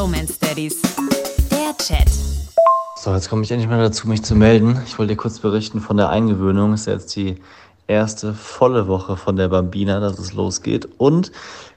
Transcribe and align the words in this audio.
Bromance 0.00 0.38
Daddies. 0.40 0.80
Der 1.50 1.76
Chat. 1.76 2.08
So, 2.96 3.12
jetzt 3.12 3.28
komme 3.28 3.42
ich 3.42 3.50
endlich 3.50 3.68
mal 3.68 3.82
dazu, 3.82 4.08
mich 4.08 4.22
zu 4.22 4.34
melden. 4.34 4.80
Ich 4.86 4.98
wollte 4.98 5.12
dir 5.12 5.18
kurz 5.18 5.40
berichten 5.40 5.82
von 5.82 5.98
der 5.98 6.08
Eingewöhnung. 6.08 6.72
Ist 6.72 6.86
jetzt 6.86 7.14
die 7.16 7.36
erste 7.86 8.32
volle 8.32 8.88
Woche 8.88 9.18
von 9.18 9.36
der 9.36 9.48
Bambina, 9.48 10.00
dass 10.00 10.18
es 10.18 10.32
losgeht. 10.32 10.88
Und 10.96 11.32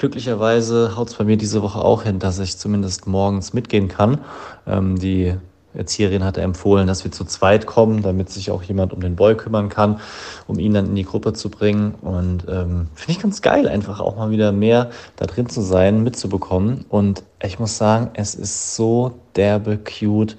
glücklicherweise 0.00 0.96
haut 0.96 1.10
es 1.10 1.14
bei 1.14 1.22
mir 1.22 1.36
diese 1.36 1.62
Woche 1.62 1.78
auch 1.78 2.02
hin, 2.02 2.18
dass 2.18 2.40
ich 2.40 2.58
zumindest 2.58 3.06
morgens 3.06 3.52
mitgehen 3.52 3.86
kann. 3.86 4.18
Ähm, 4.66 4.98
die 4.98 5.36
Erzieherin 5.74 6.24
hatte 6.24 6.40
empfohlen, 6.40 6.86
dass 6.86 7.04
wir 7.04 7.12
zu 7.12 7.24
zweit 7.24 7.66
kommen, 7.66 8.02
damit 8.02 8.30
sich 8.30 8.50
auch 8.50 8.62
jemand 8.62 8.92
um 8.92 9.00
den 9.00 9.16
Boy 9.16 9.36
kümmern 9.36 9.68
kann, 9.68 10.00
um 10.46 10.58
ihn 10.58 10.74
dann 10.74 10.86
in 10.86 10.94
die 10.94 11.04
Gruppe 11.04 11.34
zu 11.34 11.50
bringen. 11.50 11.94
Und 12.02 12.46
ähm, 12.48 12.88
finde 12.94 13.12
ich 13.12 13.20
ganz 13.20 13.42
geil, 13.42 13.68
einfach 13.68 14.00
auch 14.00 14.16
mal 14.16 14.30
wieder 14.30 14.50
mehr 14.50 14.90
da 15.16 15.26
drin 15.26 15.48
zu 15.48 15.60
sein, 15.60 16.02
mitzubekommen. 16.02 16.84
Und 16.88 17.22
ich 17.42 17.58
muss 17.58 17.78
sagen, 17.78 18.10
es 18.14 18.34
ist 18.34 18.74
so 18.74 19.20
derbe 19.36 19.78
cute, 19.78 20.36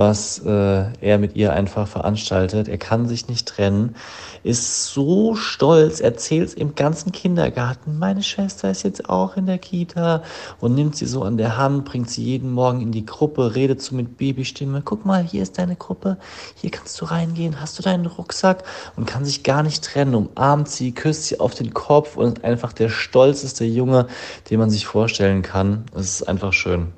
was 0.00 0.38
äh, 0.38 0.84
er 1.02 1.18
mit 1.18 1.36
ihr 1.36 1.52
einfach 1.52 1.86
veranstaltet. 1.86 2.68
Er 2.68 2.78
kann 2.78 3.06
sich 3.06 3.28
nicht 3.28 3.46
trennen, 3.46 3.94
ist 4.42 4.86
so 4.86 5.34
stolz, 5.34 6.00
erzählt 6.00 6.48
es 6.48 6.54
im 6.54 6.74
ganzen 6.74 7.12
Kindergarten. 7.12 7.98
Meine 7.98 8.22
Schwester 8.22 8.70
ist 8.70 8.82
jetzt 8.82 9.10
auch 9.10 9.36
in 9.36 9.44
der 9.44 9.58
Kita 9.58 10.22
und 10.58 10.74
nimmt 10.74 10.96
sie 10.96 11.04
so 11.04 11.22
an 11.22 11.36
der 11.36 11.58
Hand, 11.58 11.84
bringt 11.84 12.08
sie 12.08 12.24
jeden 12.24 12.50
Morgen 12.50 12.80
in 12.80 12.92
die 12.92 13.04
Gruppe, 13.04 13.54
redet 13.54 13.82
so 13.82 13.94
mit 13.94 14.16
Babystimme. 14.16 14.80
Guck 14.82 15.04
mal, 15.04 15.22
hier 15.22 15.42
ist 15.42 15.58
deine 15.58 15.76
Gruppe, 15.76 16.16
hier 16.54 16.70
kannst 16.70 16.98
du 16.98 17.04
reingehen, 17.04 17.60
hast 17.60 17.78
du 17.78 17.82
deinen 17.82 18.06
Rucksack 18.06 18.64
und 18.96 19.06
kann 19.06 19.26
sich 19.26 19.42
gar 19.42 19.62
nicht 19.62 19.84
trennen. 19.84 20.14
Umarmt 20.14 20.70
sie, 20.70 20.92
küsst 20.92 21.26
sie 21.26 21.38
auf 21.38 21.54
den 21.54 21.74
Kopf 21.74 22.16
und 22.16 22.38
ist 22.38 22.44
einfach 22.44 22.72
der 22.72 22.88
stolzeste 22.88 23.66
Junge, 23.66 24.06
den 24.48 24.58
man 24.58 24.70
sich 24.70 24.86
vorstellen 24.86 25.42
kann. 25.42 25.84
Es 25.94 26.20
ist 26.20 26.22
einfach 26.28 26.39
schön. 26.52 26.92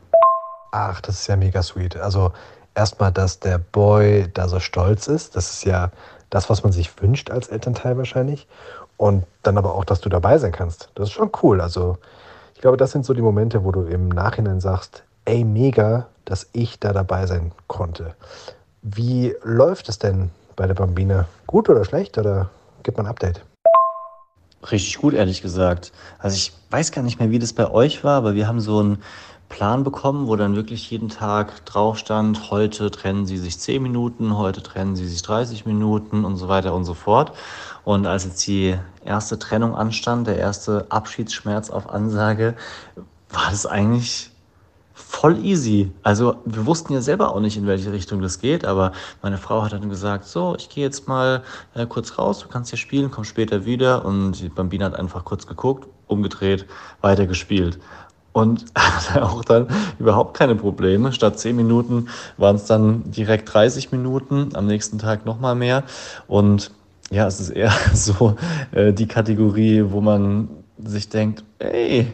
Ach, 0.73 1.01
das 1.01 1.20
ist 1.20 1.27
ja 1.27 1.37
mega 1.37 1.62
sweet. 1.62 1.96
Also 1.96 2.32
erstmal, 2.74 3.12
dass 3.12 3.41
der 3.41 3.59
Boy 3.59 4.29
da 4.32 4.49
so 4.49 4.60
stolz 4.60 5.07
ist. 5.07 5.37
Das 5.37 5.52
ist 5.52 5.65
ja 5.65 5.90
das, 6.30 6.49
was 6.49 6.62
man 6.62 6.73
sich 6.73 6.90
wünscht 7.02 7.30
als 7.30 7.49
Elternteil 7.49 7.96
wahrscheinlich. 7.99 8.49
Und 8.96 9.24
dann 9.43 9.59
aber 9.59 9.74
auch, 9.74 9.84
dass 9.84 10.01
du 10.01 10.09
dabei 10.09 10.38
sein 10.38 10.52
kannst. 10.52 10.90
Das 10.95 11.09
ist 11.09 11.15
schon 11.15 11.30
cool. 11.43 11.60
Also 11.60 11.99
ich 12.54 12.60
glaube, 12.60 12.76
das 12.76 12.93
sind 12.93 13.04
so 13.04 13.15
die 13.15 13.23
Momente, 13.23 13.65
wo 13.65 13.73
du 13.73 13.82
im 13.82 14.09
Nachhinein 14.09 14.60
sagst, 14.60 15.02
ey, 15.24 15.45
mega, 15.45 16.06
dass 16.24 16.49
ich 16.52 16.79
da 16.79 16.93
dabei 16.93 17.27
sein 17.27 17.52
konnte. 17.66 18.15
Wie 18.82 19.34
läuft 19.43 19.88
es 19.88 19.99
denn 19.99 20.30
bei 20.56 20.66
der 20.66 20.74
Bambine? 20.74 21.27
Gut 21.46 21.68
oder 21.68 21.84
schlecht? 21.84 22.16
Oder 22.18 22.51
gibt 22.82 22.96
man 22.96 23.06
ein 23.06 23.10
Update? 23.10 23.45
Richtig 24.71 24.99
gut, 24.99 25.15
ehrlich 25.15 25.43
gesagt. 25.43 25.93
Also 26.18 26.37
ich 26.37 26.52
weiß 26.71 26.93
gar 26.93 27.02
nicht 27.02 27.18
mehr, 27.18 27.30
wie 27.30 27.38
das 27.38 27.52
bei 27.52 27.71
euch 27.71 28.05
war, 28.05 28.16
aber 28.16 28.35
wir 28.35 28.46
haben 28.46 28.60
so 28.60 28.82
ein 28.82 28.99
Plan 29.52 29.85
bekommen, 29.85 30.29
wo 30.29 30.37
dann 30.37 30.57
wirklich 30.57 30.91
jeden 30.91 31.10
Tag 31.10 31.66
drauf 31.66 31.99
stand, 31.99 32.51
heute 32.51 32.90
trennen 32.90 33.27
sie 33.27 33.37
sich 33.37 33.59
10 33.59 33.83
Minuten, 33.83 34.37
heute 34.38 34.63
trennen 34.63 34.96
sie 34.96 35.07
sich 35.07 35.21
30 35.23 35.66
Minuten 35.66 36.24
und 36.24 36.37
so 36.37 36.49
weiter 36.49 36.74
und 36.74 36.85
so 36.85 36.95
fort. 36.95 37.33
Und 37.85 38.07
als 38.07 38.24
jetzt 38.24 38.46
die 38.46 38.79
erste 39.05 39.38
Trennung 39.38 39.74
anstand, 39.74 40.27
der 40.27 40.38
erste 40.38 40.87
Abschiedsschmerz 40.88 41.68
auf 41.68 41.90
Ansage, 41.90 42.55
war 43.30 43.51
das 43.51 43.66
eigentlich 43.66 44.32
voll 45.23 45.38
easy. 45.45 45.92
Also 46.02 46.34
wir 46.45 46.66
wussten 46.66 46.92
ja 46.95 47.01
selber 47.01 47.32
auch 47.32 47.38
nicht, 47.38 47.56
in 47.56 47.68
welche 47.68 47.92
Richtung 47.92 48.20
das 48.23 48.40
geht, 48.40 48.65
aber 48.65 48.90
meine 49.23 49.38
Frau 49.38 49.62
hat 49.62 49.73
dann 49.73 49.88
gesagt, 49.88 50.24
so, 50.24 50.56
ich 50.59 50.68
gehe 50.68 50.82
jetzt 50.82 51.06
mal 51.06 51.45
äh, 51.74 51.87
kurz 51.87 52.18
raus, 52.18 52.40
du 52.40 52.48
kannst 52.48 52.73
ja 52.73 52.76
spielen, 52.76 53.09
komm 53.12 53.23
später 53.23 53.65
wieder. 53.65 54.04
Und 54.04 54.40
die 54.40 54.48
Bambina 54.48 54.87
hat 54.87 54.96
einfach 54.96 55.24
kurz 55.24 55.46
geguckt, 55.46 55.87
umgedreht, 56.09 56.66
weitergespielt 57.02 57.78
und 58.32 58.65
hatte 58.76 59.23
auch 59.23 59.45
dann 59.45 59.68
überhaupt 60.00 60.37
keine 60.37 60.56
Probleme. 60.56 61.12
Statt 61.12 61.38
10 61.38 61.54
Minuten 61.54 62.09
waren 62.37 62.56
es 62.56 62.65
dann 62.65 63.09
direkt 63.09 63.54
30 63.54 63.93
Minuten, 63.93 64.56
am 64.56 64.66
nächsten 64.66 64.98
Tag 64.98 65.25
nochmal 65.25 65.54
mehr. 65.54 65.84
Und 66.26 66.72
ja, 67.12 67.28
es 67.28 67.38
ist 67.38 67.50
eher 67.50 67.71
so 67.94 68.34
äh, 68.72 68.93
die 68.93 69.06
Kategorie, 69.06 69.84
wo 69.87 70.00
man 70.00 70.49
sich 70.84 71.09
denkt, 71.09 71.44
hey, 71.61 72.12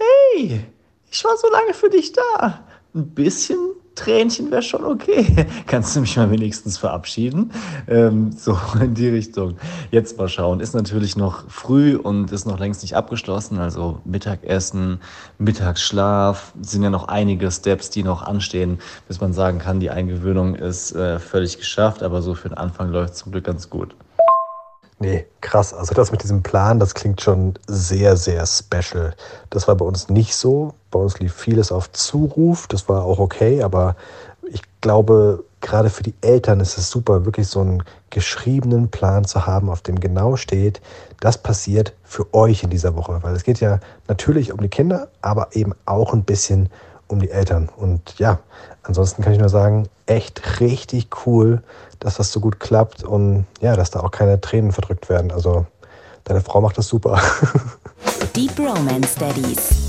hey, 0.00 0.66
ich 1.14 1.24
war 1.24 1.36
so 1.36 1.48
lange 1.48 1.74
für 1.74 1.88
dich 1.88 2.12
da. 2.12 2.64
Ein 2.92 3.06
bisschen 3.14 3.58
Tränchen 3.94 4.50
wäre 4.50 4.62
schon 4.62 4.84
okay. 4.84 5.46
Kannst 5.68 5.94
du 5.94 6.00
mich 6.00 6.16
mal 6.16 6.28
wenigstens 6.28 6.76
verabschieden? 6.76 7.52
Ähm, 7.86 8.32
so 8.32 8.58
in 8.80 8.94
die 8.94 9.08
Richtung. 9.08 9.56
Jetzt 9.92 10.18
mal 10.18 10.28
schauen. 10.28 10.58
Ist 10.58 10.74
natürlich 10.74 11.16
noch 11.16 11.48
früh 11.48 11.94
und 11.94 12.32
ist 12.32 12.46
noch 12.46 12.58
längst 12.58 12.82
nicht 12.82 12.96
abgeschlossen. 12.96 13.60
Also 13.60 14.00
Mittagessen, 14.04 15.00
Mittagsschlaf, 15.38 16.52
sind 16.60 16.82
ja 16.82 16.90
noch 16.90 17.06
einige 17.06 17.48
Steps, 17.52 17.90
die 17.90 18.02
noch 18.02 18.22
anstehen, 18.22 18.80
bis 19.06 19.20
man 19.20 19.32
sagen 19.32 19.60
kann, 19.60 19.78
die 19.78 19.90
Eingewöhnung 19.90 20.56
ist 20.56 20.96
äh, 20.96 21.20
völlig 21.20 21.58
geschafft. 21.58 22.02
Aber 22.02 22.22
so 22.22 22.34
für 22.34 22.48
den 22.48 22.58
Anfang 22.58 22.90
läuft 22.90 23.14
es 23.14 23.18
zum 23.20 23.30
Glück 23.30 23.44
ganz 23.44 23.70
gut. 23.70 23.94
Nee, 24.98 25.26
krass. 25.40 25.74
Also 25.74 25.94
das 25.94 26.12
mit 26.12 26.22
diesem 26.22 26.42
Plan, 26.42 26.78
das 26.78 26.94
klingt 26.94 27.20
schon 27.20 27.54
sehr, 27.66 28.16
sehr 28.16 28.46
special. 28.46 29.14
Das 29.50 29.66
war 29.66 29.74
bei 29.74 29.84
uns 29.84 30.08
nicht 30.08 30.34
so. 30.36 30.74
Bei 30.90 30.98
uns 30.98 31.18
lief 31.18 31.34
vieles 31.34 31.72
auf 31.72 31.90
Zuruf. 31.92 32.66
Das 32.68 32.88
war 32.88 33.04
auch 33.04 33.18
okay, 33.18 33.62
aber 33.62 33.96
ich 34.50 34.62
glaube, 34.80 35.44
gerade 35.60 35.90
für 35.90 36.02
die 36.02 36.14
Eltern 36.20 36.60
ist 36.60 36.78
es 36.78 36.90
super, 36.90 37.24
wirklich 37.24 37.48
so 37.48 37.60
einen 37.60 37.82
geschriebenen 38.10 38.90
Plan 38.90 39.24
zu 39.24 39.46
haben, 39.46 39.68
auf 39.68 39.82
dem 39.82 39.98
genau 39.98 40.36
steht, 40.36 40.80
das 41.20 41.38
passiert 41.38 41.94
für 42.04 42.32
euch 42.32 42.62
in 42.62 42.70
dieser 42.70 42.94
Woche. 42.94 43.18
Weil 43.22 43.34
es 43.34 43.44
geht 43.44 43.60
ja 43.60 43.80
natürlich 44.06 44.52
um 44.52 44.60
die 44.60 44.68
Kinder, 44.68 45.08
aber 45.22 45.48
eben 45.52 45.72
auch 45.86 46.12
ein 46.12 46.24
bisschen 46.24 46.68
um 47.14 47.20
die 47.20 47.30
Eltern. 47.30 47.68
Und 47.74 48.18
ja, 48.18 48.38
ansonsten 48.82 49.22
kann 49.22 49.32
ich 49.32 49.38
nur 49.38 49.48
sagen, 49.48 49.88
echt 50.06 50.60
richtig 50.60 51.08
cool, 51.26 51.62
dass 52.00 52.16
das 52.16 52.30
so 52.30 52.40
gut 52.40 52.60
klappt 52.60 53.02
und 53.02 53.46
ja, 53.60 53.74
dass 53.76 53.90
da 53.90 54.00
auch 54.00 54.10
keine 54.10 54.40
Tränen 54.40 54.72
verdrückt 54.72 55.08
werden. 55.08 55.32
Also 55.32 55.66
deine 56.24 56.40
Frau 56.40 56.60
macht 56.60 56.76
das 56.76 56.88
super. 56.88 57.20
Deep 58.36 58.58
Romance 58.58 59.14
Daddies. 59.18 59.83